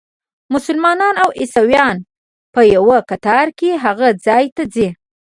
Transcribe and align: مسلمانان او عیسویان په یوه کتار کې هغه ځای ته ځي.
مسلمانان 0.53 1.15
او 1.23 1.29
عیسویان 1.39 1.97
په 2.53 2.61
یوه 2.75 2.97
کتار 3.09 3.47
کې 3.59 3.69
هغه 3.85 4.07
ځای 4.25 4.45
ته 4.55 4.63
ځي. 4.73 4.87